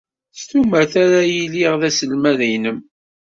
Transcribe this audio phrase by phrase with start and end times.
[0.37, 2.79] S tumert ara iliɣ d aselmad-nnem.